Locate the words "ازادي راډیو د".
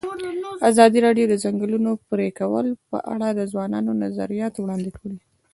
0.69-1.29